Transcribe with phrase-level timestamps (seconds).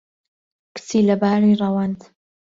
[0.75, 1.99] کچی لەباری ڕەوەند